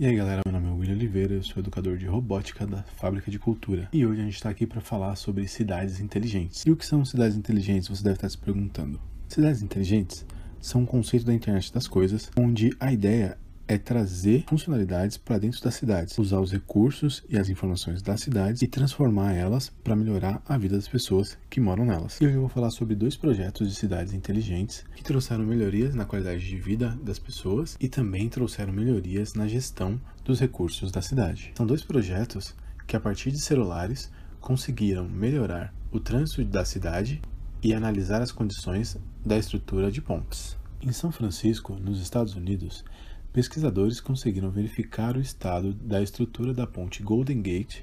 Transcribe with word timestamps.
E 0.00 0.06
aí 0.06 0.16
galera, 0.16 0.40
meu 0.46 0.58
nome 0.58 0.66
é 0.66 0.72
William 0.72 0.94
Oliveira, 0.94 1.34
eu 1.34 1.42
sou 1.42 1.58
educador 1.58 1.98
de 1.98 2.06
robótica 2.06 2.66
da 2.66 2.82
Fábrica 2.82 3.30
de 3.30 3.38
Cultura. 3.38 3.86
E 3.92 4.06
hoje 4.06 4.22
a 4.22 4.24
gente 4.24 4.34
está 4.34 4.48
aqui 4.48 4.66
para 4.66 4.80
falar 4.80 5.14
sobre 5.14 5.46
cidades 5.46 6.00
inteligentes. 6.00 6.64
E 6.64 6.70
o 6.70 6.76
que 6.76 6.86
são 6.86 7.04
cidades 7.04 7.36
inteligentes, 7.36 7.86
você 7.86 8.02
deve 8.02 8.14
estar 8.14 8.30
se 8.30 8.38
perguntando. 8.38 8.98
Cidades 9.28 9.60
inteligentes 9.60 10.24
são 10.58 10.80
um 10.80 10.86
conceito 10.86 11.26
da 11.26 11.34
internet 11.34 11.70
das 11.70 11.86
coisas, 11.86 12.30
onde 12.34 12.74
a 12.80 12.90
ideia 12.90 13.36
é 13.70 13.78
trazer 13.78 14.42
funcionalidades 14.48 15.16
para 15.16 15.38
dentro 15.38 15.62
das 15.62 15.76
cidades, 15.76 16.18
usar 16.18 16.40
os 16.40 16.50
recursos 16.50 17.22
e 17.28 17.38
as 17.38 17.48
informações 17.48 18.02
das 18.02 18.20
cidades 18.20 18.62
e 18.62 18.66
transformar 18.66 19.32
elas 19.32 19.70
para 19.84 19.94
melhorar 19.94 20.42
a 20.44 20.58
vida 20.58 20.74
das 20.74 20.88
pessoas 20.88 21.38
que 21.48 21.60
moram 21.60 21.84
nelas. 21.84 22.20
E 22.20 22.26
hoje 22.26 22.34
eu 22.34 22.40
vou 22.40 22.48
falar 22.48 22.70
sobre 22.70 22.96
dois 22.96 23.16
projetos 23.16 23.68
de 23.68 23.76
cidades 23.76 24.12
inteligentes 24.12 24.84
que 24.96 25.04
trouxeram 25.04 25.44
melhorias 25.44 25.94
na 25.94 26.04
qualidade 26.04 26.44
de 26.44 26.56
vida 26.56 26.98
das 27.00 27.20
pessoas 27.20 27.76
e 27.78 27.88
também 27.88 28.28
trouxeram 28.28 28.72
melhorias 28.72 29.34
na 29.34 29.46
gestão 29.46 30.00
dos 30.24 30.40
recursos 30.40 30.90
da 30.90 31.00
cidade. 31.00 31.52
São 31.54 31.64
dois 31.64 31.84
projetos 31.84 32.56
que, 32.88 32.96
a 32.96 33.00
partir 33.00 33.30
de 33.30 33.38
celulares, 33.38 34.10
conseguiram 34.40 35.08
melhorar 35.08 35.72
o 35.92 36.00
trânsito 36.00 36.44
da 36.44 36.64
cidade 36.64 37.22
e 37.62 37.72
analisar 37.72 38.20
as 38.20 38.32
condições 38.32 38.98
da 39.24 39.38
estrutura 39.38 39.92
de 39.92 40.02
pontes. 40.02 40.58
Em 40.82 40.90
São 40.90 41.12
Francisco, 41.12 41.74
nos 41.74 42.00
Estados 42.00 42.34
Unidos, 42.34 42.84
Pesquisadores 43.32 44.00
conseguiram 44.00 44.50
verificar 44.50 45.16
o 45.16 45.20
estado 45.20 45.72
da 45.72 46.02
estrutura 46.02 46.52
da 46.52 46.66
ponte 46.66 47.00
Golden 47.00 47.40
Gate 47.40 47.82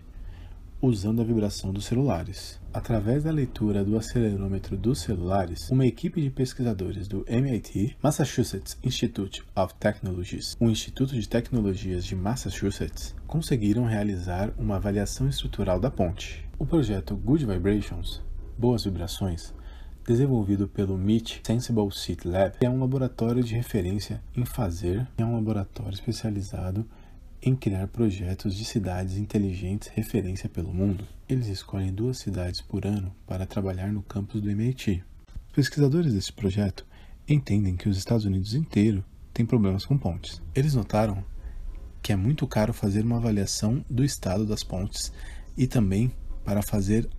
usando 0.81 1.21
a 1.21 1.25
vibração 1.25 1.71
dos 1.71 1.85
celulares. 1.85 2.59
Através 2.73 3.23
da 3.23 3.31
leitura 3.31 3.83
do 3.83 3.97
acelerômetro 3.97 4.75
dos 4.75 4.99
celulares, 4.99 5.69
uma 5.71 5.85
equipe 5.85 6.21
de 6.21 6.29
pesquisadores 6.29 7.07
do 7.07 7.23
MIT, 7.27 7.95
Massachusetts 8.03 8.77
Institute 8.83 9.41
of 9.55 9.73
Technologies, 9.75 10.55
o 10.59 10.69
Instituto 10.69 11.15
de 11.15 11.27
Tecnologias 11.27 12.05
de 12.05 12.15
Massachusetts, 12.15 13.15
conseguiram 13.25 13.85
realizar 13.85 14.53
uma 14.57 14.75
avaliação 14.75 15.29
estrutural 15.29 15.79
da 15.79 15.89
ponte. 15.89 16.45
O 16.59 16.65
projeto 16.65 17.15
Good 17.15 17.45
Vibrations, 17.45 18.21
Boas 18.57 18.83
Vibrações, 18.83 19.53
desenvolvido 20.07 20.69
pelo 20.69 20.95
MIT 20.95 21.41
Sensible 21.43 21.91
City 21.91 22.29
Lab, 22.29 22.55
é 22.61 22.69
um 22.69 22.79
laboratório 22.79 23.43
de 23.43 23.53
referência 23.53 24.23
em 24.37 24.45
fazer, 24.45 25.05
é 25.17 25.25
um 25.25 25.35
laboratório 25.35 25.93
especializado 25.93 26.87
em 27.41 27.53
criar 27.53 27.89
projetos 27.89 28.55
de 28.55 28.63
cidades 28.63 29.17
inteligentes 29.17 29.89
referência 29.89 30.47
pelo 30.47 30.73
mundo. 30.73 31.05
Eles 31.27 31.47
escolhem 31.47 31.93
duas 31.93 32.19
cidades 32.19 32.61
por 32.61 32.85
ano 32.85 33.13
para 33.27 33.45
trabalhar 33.45 33.91
no 33.91 34.01
campus 34.01 34.39
do 34.39 34.49
MIT. 34.49 35.03
Pesquisadores 35.51 36.13
desse 36.13 36.31
projeto 36.31 36.85
entendem 37.27 37.75
que 37.75 37.89
os 37.89 37.97
Estados 37.97 38.23
Unidos 38.23 38.53
inteiro 38.53 39.03
têm 39.33 39.45
problemas 39.45 39.85
com 39.85 39.97
pontes. 39.97 40.41
Eles 40.55 40.73
notaram 40.73 41.21
que 42.01 42.13
é 42.13 42.15
muito 42.15 42.47
caro 42.47 42.71
fazer 42.71 43.03
uma 43.03 43.17
avaliação 43.17 43.83
do 43.89 44.05
estado 44.05 44.45
das 44.45 44.63
pontes 44.63 45.11
e 45.57 45.67
também 45.67 46.09
para 46.45 46.61
fazer 46.61 47.09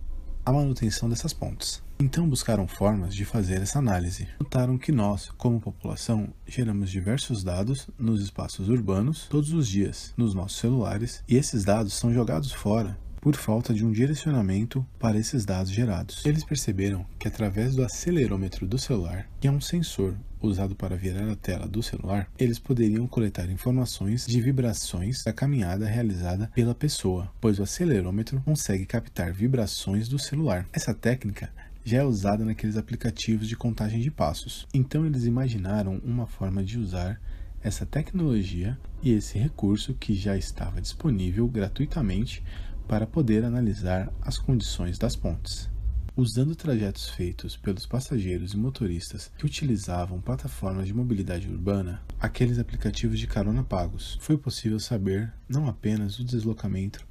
a 0.43 0.51
manutenção 0.51 1.07
dessas 1.07 1.33
pontes. 1.33 1.87
Então 2.01 2.29
buscaram 2.29 2.65
formas 2.65 3.13
de 3.13 3.25
fazer 3.25 3.61
essa 3.61 3.77
análise. 3.77 4.25
Notaram 4.39 4.77
que 4.77 4.89
nós, 4.89 5.29
como 5.37 5.59
população, 5.59 6.33
geramos 6.47 6.89
diversos 6.89 7.43
dados 7.43 7.89
nos 7.99 8.21
espaços 8.21 8.69
urbanos 8.69 9.27
todos 9.29 9.51
os 9.51 9.67
dias, 9.67 10.13
nos 10.15 10.33
nossos 10.33 10.59
celulares, 10.59 11.21
e 11.27 11.35
esses 11.35 11.65
dados 11.65 11.93
são 11.93 12.13
jogados 12.13 12.53
fora 12.53 12.97
por 13.19 13.35
falta 13.35 13.73
de 13.73 13.85
um 13.85 13.91
direcionamento 13.91 14.85
para 14.97 15.19
esses 15.19 15.43
dados 15.43 15.71
gerados. 15.71 16.25
Eles 16.25 16.45
perceberam 16.45 17.05
que 17.19 17.27
através 17.27 17.75
do 17.75 17.83
acelerômetro 17.83 18.65
do 18.65 18.77
celular, 18.77 19.29
que 19.41 19.47
é 19.49 19.51
um 19.51 19.59
sensor 19.59 20.15
usado 20.41 20.75
para 20.75 20.95
virar 20.95 21.29
a 21.29 21.35
tela 21.35 21.67
do 21.67 21.83
celular, 21.83 22.31
eles 22.39 22.59
poderiam 22.59 23.05
coletar 23.07 23.49
informações 23.49 24.25
de 24.25 24.39
vibrações 24.39 25.21
da 25.21 25.33
caminhada 25.33 25.85
realizada 25.85 26.49
pela 26.55 26.73
pessoa, 26.73 27.29
pois 27.41 27.59
o 27.59 27.63
acelerômetro 27.63 28.41
consegue 28.45 28.85
captar 28.85 29.33
vibrações 29.33 30.07
do 30.07 30.17
celular. 30.17 30.65
Essa 30.71 30.93
técnica 30.93 31.51
já 31.83 31.99
é 31.99 32.03
usada 32.03 32.45
naqueles 32.45 32.77
aplicativos 32.77 33.47
de 33.47 33.55
contagem 33.55 33.99
de 33.99 34.11
passos. 34.11 34.67
Então 34.73 35.05
eles 35.05 35.25
imaginaram 35.25 36.01
uma 36.03 36.27
forma 36.27 36.63
de 36.63 36.77
usar 36.77 37.19
essa 37.61 37.85
tecnologia 37.85 38.77
e 39.01 39.11
esse 39.11 39.37
recurso 39.37 39.93
que 39.93 40.13
já 40.13 40.37
estava 40.37 40.81
disponível 40.81 41.47
gratuitamente 41.47 42.43
para 42.87 43.05
poder 43.05 43.43
analisar 43.43 44.11
as 44.21 44.37
condições 44.37 44.97
das 44.97 45.15
pontes. 45.15 45.69
Usando 46.15 46.55
trajetos 46.55 47.07
feitos 47.09 47.55
pelos 47.55 47.85
passageiros 47.85 48.53
e 48.53 48.57
motoristas 48.57 49.31
que 49.37 49.45
utilizavam 49.45 50.19
plataformas 50.19 50.87
de 50.87 50.93
mobilidade 50.93 51.47
urbana, 51.47 52.01
aqueles 52.19 52.59
aplicativos 52.59 53.19
de 53.19 53.27
carona 53.27 53.63
pagos, 53.63 54.17
foi 54.19 54.37
possível 54.37 54.79
saber 54.79 55.31
não 55.47 55.67
apenas 55.67 56.19
o 56.19 56.25
deslocamento 56.25 57.07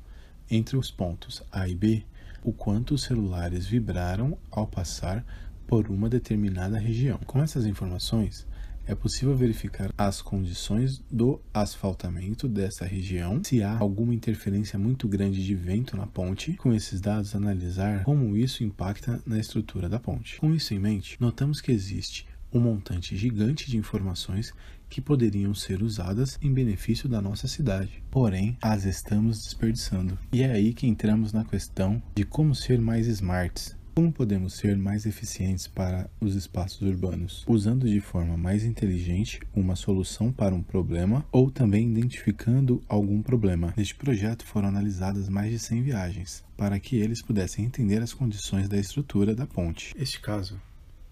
entre 0.50 0.76
os 0.76 0.90
pontos 0.90 1.42
A 1.50 1.68
e 1.68 1.74
B, 1.74 2.04
o 2.42 2.52
quanto 2.52 2.94
os 2.94 3.02
celulares 3.02 3.66
vibraram 3.66 4.38
ao 4.50 4.66
passar 4.66 5.24
por 5.66 5.88
uma 5.90 6.08
determinada 6.08 6.78
região. 6.78 7.18
Com 7.26 7.42
essas 7.42 7.66
informações, 7.66 8.46
é 8.86 8.94
possível 8.94 9.36
verificar 9.36 9.92
as 9.98 10.22
condições 10.22 11.04
do 11.10 11.38
asfaltamento 11.52 12.48
dessa 12.48 12.86
região, 12.86 13.44
se 13.44 13.62
há 13.62 13.76
alguma 13.78 14.14
interferência 14.14 14.78
muito 14.78 15.06
grande 15.06 15.44
de 15.44 15.54
vento 15.54 15.94
na 15.94 16.06
ponte, 16.06 16.54
com 16.54 16.72
esses 16.72 16.98
dados 16.98 17.34
analisar 17.34 18.02
como 18.04 18.34
isso 18.34 18.64
impacta 18.64 19.20
na 19.26 19.38
estrutura 19.38 19.90
da 19.90 19.98
ponte. 19.98 20.38
Com 20.40 20.54
isso 20.54 20.72
em 20.72 20.78
mente, 20.78 21.18
notamos 21.20 21.60
que 21.60 21.70
existe 21.70 22.26
um 22.52 22.60
montante 22.60 23.16
gigante 23.16 23.70
de 23.70 23.76
informações 23.76 24.52
que 24.88 25.00
poderiam 25.00 25.54
ser 25.54 25.82
usadas 25.82 26.38
em 26.42 26.52
benefício 26.52 27.08
da 27.08 27.20
nossa 27.20 27.46
cidade. 27.46 28.02
Porém, 28.10 28.56
as 28.62 28.84
estamos 28.84 29.42
desperdiçando. 29.44 30.18
E 30.32 30.42
é 30.42 30.50
aí 30.50 30.72
que 30.72 30.86
entramos 30.86 31.32
na 31.32 31.44
questão 31.44 32.02
de 32.14 32.24
como 32.24 32.54
ser 32.54 32.80
mais 32.80 33.06
smarts. 33.06 33.76
Como 33.94 34.12
podemos 34.12 34.54
ser 34.54 34.76
mais 34.76 35.06
eficientes 35.06 35.66
para 35.66 36.08
os 36.20 36.36
espaços 36.36 36.82
urbanos, 36.82 37.44
usando 37.48 37.88
de 37.88 38.00
forma 38.00 38.36
mais 38.36 38.62
inteligente 38.62 39.40
uma 39.52 39.74
solução 39.74 40.30
para 40.30 40.54
um 40.54 40.62
problema 40.62 41.26
ou 41.32 41.50
também 41.50 41.90
identificando 41.90 42.80
algum 42.88 43.20
problema. 43.20 43.74
Neste 43.76 43.96
projeto 43.96 44.44
foram 44.46 44.68
analisadas 44.68 45.28
mais 45.28 45.50
de 45.50 45.58
100 45.58 45.82
viagens, 45.82 46.44
para 46.56 46.78
que 46.78 46.94
eles 46.94 47.20
pudessem 47.20 47.64
entender 47.64 48.00
as 48.00 48.14
condições 48.14 48.68
da 48.68 48.78
estrutura 48.78 49.34
da 49.34 49.48
ponte. 49.48 49.92
Este 49.98 50.20
caso 50.20 50.60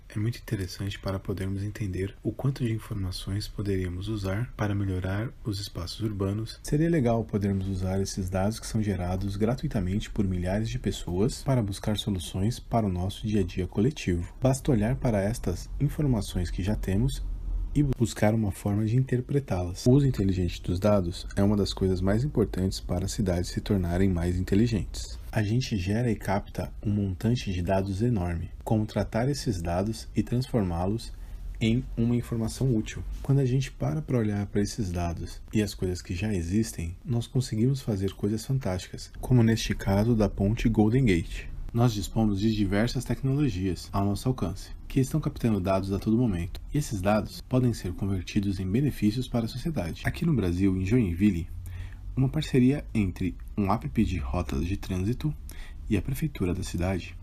é 0.08 0.18
muito 0.18 0.38
interessante 0.38 0.98
para 0.98 1.18
podermos 1.18 1.62
entender 1.62 2.14
o 2.22 2.32
quanto 2.32 2.64
de 2.64 2.72
informações 2.72 3.48
poderíamos 3.48 4.08
usar 4.08 4.52
para 4.56 4.74
melhorar 4.74 5.30
os 5.44 5.60
espaços 5.60 6.00
urbanos. 6.00 6.60
Seria 6.62 6.90
legal 6.90 7.24
podermos 7.24 7.66
usar 7.68 8.00
esses 8.00 8.28
dados 8.30 8.60
que 8.60 8.66
são 8.66 8.82
gerados 8.82 9.36
gratuitamente 9.36 10.10
por 10.10 10.26
milhares 10.26 10.68
de 10.68 10.78
pessoas 10.78 11.42
para 11.42 11.62
buscar 11.62 11.96
soluções 11.96 12.58
para 12.58 12.86
o 12.86 12.92
nosso 12.92 13.26
dia 13.26 13.40
a 13.40 13.44
dia 13.44 13.66
coletivo. 13.66 14.32
Basta 14.40 14.70
olhar 14.70 14.96
para 14.96 15.20
estas 15.20 15.68
informações 15.80 16.50
que 16.50 16.62
já 16.62 16.74
temos 16.74 17.24
e 17.76 17.82
buscar 17.82 18.34
uma 18.34 18.50
forma 18.50 18.86
de 18.86 18.96
interpretá-las. 18.96 19.84
O 19.84 19.90
uso 19.90 20.06
inteligente 20.06 20.62
dos 20.62 20.80
dados 20.80 21.26
é 21.36 21.42
uma 21.42 21.56
das 21.56 21.74
coisas 21.74 22.00
mais 22.00 22.24
importantes 22.24 22.80
para 22.80 23.04
as 23.04 23.12
cidades 23.12 23.50
se 23.50 23.60
tornarem 23.60 24.08
mais 24.08 24.36
inteligentes. 24.36 25.18
A 25.30 25.42
gente 25.42 25.76
gera 25.76 26.10
e 26.10 26.16
capta 26.16 26.72
um 26.82 26.90
montante 26.90 27.52
de 27.52 27.60
dados 27.60 28.00
enorme. 28.00 28.50
Como 28.64 28.86
tratar 28.86 29.28
esses 29.28 29.60
dados 29.60 30.08
e 30.16 30.22
transformá-los 30.22 31.12
em 31.60 31.84
uma 31.96 32.16
informação 32.16 32.74
útil. 32.74 33.02
Quando 33.22 33.40
a 33.40 33.44
gente 33.44 33.70
para 33.70 34.00
para 34.00 34.18
olhar 34.18 34.46
para 34.46 34.62
esses 34.62 34.90
dados 34.90 35.40
e 35.52 35.62
as 35.62 35.74
coisas 35.74 36.00
que 36.00 36.14
já 36.14 36.32
existem, 36.32 36.96
nós 37.04 37.26
conseguimos 37.26 37.82
fazer 37.82 38.12
coisas 38.12 38.44
fantásticas, 38.44 39.10
como 39.20 39.42
neste 39.42 39.74
caso 39.74 40.14
da 40.14 40.28
ponte 40.28 40.68
Golden 40.68 41.04
Gate. 41.04 41.44
Nós 41.72 41.92
dispomos 41.92 42.40
de 42.40 42.54
diversas 42.54 43.04
tecnologias 43.04 43.90
ao 43.92 44.04
nosso 44.04 44.28
alcance, 44.28 44.70
que 44.96 45.00
estão 45.00 45.20
captando 45.20 45.60
dados 45.60 45.92
a 45.92 45.98
todo 45.98 46.16
momento, 46.16 46.58
e 46.72 46.78
esses 46.78 47.02
dados 47.02 47.42
podem 47.42 47.74
ser 47.74 47.92
convertidos 47.92 48.58
em 48.58 48.66
benefícios 48.66 49.28
para 49.28 49.44
a 49.44 49.48
sociedade. 49.48 50.00
Aqui 50.06 50.24
no 50.24 50.32
Brasil, 50.32 50.74
em 50.74 50.86
Joinville, 50.86 51.50
uma 52.16 52.30
parceria 52.30 52.82
entre 52.94 53.36
um 53.58 53.70
app 53.70 54.02
de 54.02 54.16
rotas 54.16 54.64
de 54.64 54.74
trânsito 54.74 55.34
e 55.90 55.98
a 55.98 56.00
prefeitura 56.00 56.54
da 56.54 56.62
cidade 56.62 57.14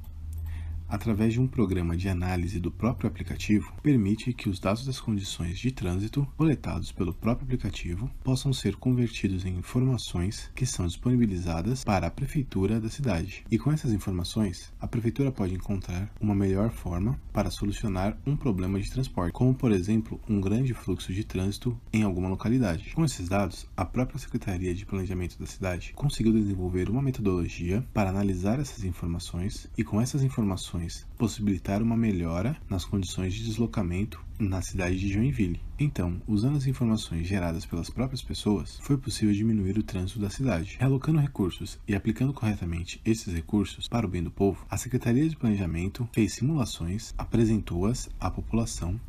através 0.87 1.33
de 1.33 1.41
um 1.41 1.47
programa 1.47 1.95
de 1.95 2.09
análise 2.09 2.59
do 2.59 2.71
próprio 2.71 3.07
aplicativo, 3.07 3.73
permite 3.81 4.33
que 4.33 4.49
os 4.49 4.59
dados 4.59 4.85
das 4.85 4.99
condições 4.99 5.57
de 5.57 5.71
trânsito 5.71 6.27
coletados 6.37 6.91
pelo 6.91 7.13
próprio 7.13 7.45
aplicativo 7.45 8.09
possam 8.23 8.53
ser 8.53 8.75
convertidos 8.75 9.45
em 9.45 9.57
informações 9.57 10.51
que 10.55 10.65
são 10.65 10.85
disponibilizadas 10.85 11.83
para 11.83 12.07
a 12.07 12.11
prefeitura 12.11 12.79
da 12.79 12.89
cidade. 12.89 13.45
E 13.49 13.57
com 13.57 13.71
essas 13.71 13.91
informações, 13.91 14.71
a 14.79 14.87
prefeitura 14.87 15.31
pode 15.31 15.53
encontrar 15.53 16.11
uma 16.19 16.35
melhor 16.35 16.71
forma 16.71 17.19
para 17.31 17.49
solucionar 17.49 18.17
um 18.25 18.35
problema 18.35 18.79
de 18.79 18.91
transporte, 18.91 19.33
como 19.33 19.53
por 19.53 19.71
exemplo, 19.71 20.19
um 20.29 20.39
grande 20.39 20.73
fluxo 20.73 21.13
de 21.13 21.23
trânsito 21.23 21.79
em 21.91 22.03
alguma 22.03 22.29
localidade. 22.29 22.93
Com 22.93 23.05
esses 23.05 23.27
dados, 23.29 23.67
a 23.75 23.85
própria 23.85 24.19
Secretaria 24.19 24.73
de 24.75 24.85
Planejamento 24.85 25.37
da 25.39 25.45
cidade 25.45 25.93
conseguiu 25.95 26.33
desenvolver 26.33 26.89
uma 26.89 27.01
metodologia 27.01 27.85
para 27.93 28.09
analisar 28.09 28.59
essas 28.59 28.83
informações 28.83 29.67
e 29.77 29.83
com 29.83 29.99
essas 30.01 30.23
informações 30.23 30.72
informações 30.73 31.05
possibilitaram 31.17 31.85
uma 31.85 31.95
melhora 31.95 32.57
nas 32.69 32.83
condições 32.85 33.33
de 33.33 33.43
deslocamento 33.43 34.23
na 34.39 34.61
cidade 34.61 34.99
de 34.99 35.11
Joinville. 35.11 35.61
Então, 35.79 36.21
usando 36.27 36.57
as 36.57 36.65
informações 36.65 37.27
geradas 37.27 37.65
pelas 37.65 37.89
próprias 37.89 38.21
pessoas, 38.21 38.79
foi 38.81 38.97
possível 38.97 39.33
diminuir 39.33 39.77
o 39.77 39.83
trânsito 39.83 40.19
da 40.19 40.29
cidade. 40.29 40.77
Realocando 40.79 41.19
recursos 41.19 41.79
e 41.87 41.95
aplicando 41.95 42.33
corretamente 42.33 42.99
esses 43.05 43.33
recursos 43.33 43.87
para 43.87 44.05
o 44.05 44.09
bem 44.09 44.23
do 44.23 44.31
povo, 44.31 44.65
a 44.69 44.77
Secretaria 44.77 45.29
de 45.29 45.37
Planejamento 45.37 46.09
fez 46.11 46.33
simulações, 46.33 47.13
apresentou-as 47.17 48.09
à 48.19 48.31
população 48.31 48.99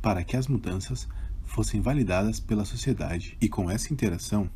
para 0.00 0.22
que 0.22 0.36
as 0.36 0.46
mudanças 0.46 1.08
fossem 1.44 1.80
validadas 1.80 2.38
pela 2.38 2.64
sociedade 2.64 3.36
e 3.40 3.48
com 3.48 3.70
essa 3.70 3.92
interação 3.92 4.48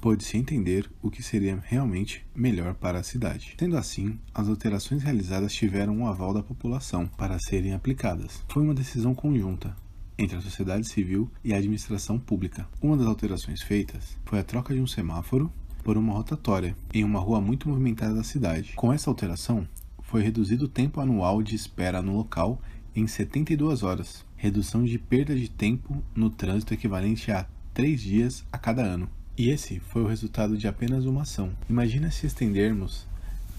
pôde-se 0.00 0.36
entender 0.36 0.90
o 1.02 1.10
que 1.10 1.22
seria 1.22 1.58
realmente 1.62 2.26
melhor 2.34 2.74
para 2.74 2.98
a 2.98 3.02
cidade. 3.02 3.54
Sendo 3.58 3.76
assim, 3.76 4.18
as 4.34 4.48
alterações 4.48 5.02
realizadas 5.02 5.52
tiveram 5.52 5.96
um 5.96 6.06
aval 6.06 6.32
da 6.32 6.42
população 6.42 7.06
para 7.06 7.38
serem 7.38 7.74
aplicadas. 7.74 8.42
Foi 8.48 8.62
uma 8.62 8.74
decisão 8.74 9.14
conjunta 9.14 9.76
entre 10.18 10.36
a 10.36 10.40
sociedade 10.40 10.86
civil 10.86 11.30
e 11.42 11.52
a 11.52 11.56
administração 11.56 12.18
pública. 12.18 12.68
Uma 12.80 12.96
das 12.96 13.06
alterações 13.06 13.62
feitas 13.62 14.16
foi 14.24 14.38
a 14.38 14.44
troca 14.44 14.74
de 14.74 14.80
um 14.80 14.86
semáforo 14.86 15.52
por 15.82 15.96
uma 15.96 16.12
rotatória 16.12 16.76
em 16.92 17.04
uma 17.04 17.20
rua 17.20 17.40
muito 17.40 17.68
movimentada 17.68 18.14
da 18.14 18.22
cidade. 18.22 18.74
Com 18.74 18.92
essa 18.92 19.08
alteração, 19.08 19.66
foi 20.02 20.22
reduzido 20.22 20.66
o 20.66 20.68
tempo 20.68 21.00
anual 21.00 21.42
de 21.42 21.54
espera 21.54 22.02
no 22.02 22.16
local 22.16 22.60
em 22.94 23.06
72 23.06 23.82
horas, 23.82 24.26
redução 24.36 24.84
de 24.84 24.98
perda 24.98 25.34
de 25.34 25.48
tempo 25.48 26.02
no 26.14 26.28
trânsito 26.28 26.74
equivalente 26.74 27.30
a 27.30 27.46
3 27.72 28.00
dias 28.00 28.44
a 28.52 28.58
cada 28.58 28.82
ano. 28.82 29.08
E 29.40 29.48
esse 29.48 29.80
foi 29.80 30.02
o 30.02 30.06
resultado 30.06 30.54
de 30.54 30.68
apenas 30.68 31.06
uma 31.06 31.22
ação. 31.22 31.56
Imagina 31.66 32.10
se 32.10 32.26
estendermos 32.26 33.06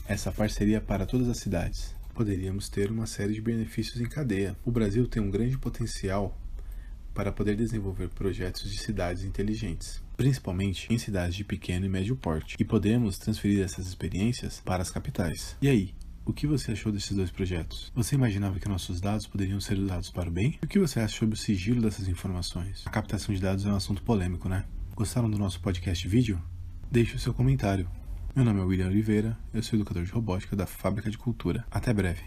essa 0.07 0.31
parceria 0.31 0.79
para 0.79 1.07
todas 1.07 1.27
as 1.27 1.37
cidades. 1.37 1.95
Poderíamos 2.13 2.69
ter 2.69 2.91
uma 2.91 3.07
série 3.07 3.33
de 3.33 3.41
benefícios 3.41 3.99
em 3.99 4.05
cadeia. 4.05 4.55
O 4.63 4.69
Brasil 4.69 5.07
tem 5.07 5.19
um 5.19 5.31
grande 5.31 5.57
potencial 5.57 6.37
para 7.15 7.31
poder 7.31 7.55
desenvolver 7.55 8.09
projetos 8.09 8.71
de 8.71 8.77
cidades 8.77 9.23
inteligentes, 9.23 10.03
principalmente 10.15 10.85
em 10.93 10.99
cidades 10.99 11.35
de 11.35 11.43
pequeno 11.43 11.87
e 11.87 11.89
médio 11.89 12.15
porte, 12.15 12.55
e 12.59 12.63
podemos 12.63 13.17
transferir 13.17 13.63
essas 13.63 13.87
experiências 13.87 14.61
para 14.63 14.83
as 14.83 14.91
capitais. 14.91 15.57
E 15.63 15.67
aí, 15.67 15.95
o 16.23 16.31
que 16.31 16.45
você 16.45 16.73
achou 16.73 16.91
desses 16.91 17.17
dois 17.17 17.31
projetos? 17.31 17.91
Você 17.95 18.13
imaginava 18.13 18.59
que 18.59 18.69
nossos 18.69 19.01
dados 19.01 19.25
poderiam 19.25 19.59
ser 19.59 19.79
usados 19.79 20.11
para 20.11 20.29
o 20.29 20.31
bem? 20.31 20.59
E 20.61 20.65
o 20.65 20.67
que 20.67 20.77
você 20.77 20.99
acha 20.99 21.17
sobre 21.17 21.33
o 21.33 21.39
sigilo 21.39 21.81
dessas 21.81 22.07
informações? 22.07 22.83
A 22.85 22.91
captação 22.91 23.33
de 23.33 23.41
dados 23.41 23.65
é 23.65 23.69
um 23.69 23.75
assunto 23.75 24.03
polêmico, 24.03 24.47
né? 24.47 24.63
Gostaram 25.01 25.31
do 25.31 25.39
nosso 25.39 25.59
podcast 25.59 26.07
vídeo? 26.07 26.39
Deixe 26.91 27.15
o 27.15 27.19
seu 27.19 27.33
comentário. 27.33 27.89
Meu 28.35 28.45
nome 28.45 28.59
é 28.59 28.63
William 28.63 28.85
Oliveira, 28.85 29.35
eu 29.51 29.63
sou 29.63 29.75
educador 29.75 30.03
de 30.03 30.11
robótica 30.11 30.55
da 30.55 30.67
Fábrica 30.67 31.09
de 31.09 31.17
Cultura. 31.17 31.65
Até 31.71 31.91
breve. 31.91 32.21